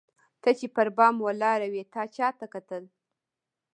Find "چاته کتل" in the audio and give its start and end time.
2.15-2.83